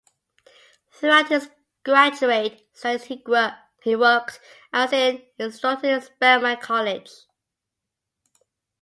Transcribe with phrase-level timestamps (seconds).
[0.93, 1.51] Throughout his
[1.85, 3.19] graduate studies
[3.83, 4.39] he worked
[4.73, 7.11] as an instructor at Spelman College.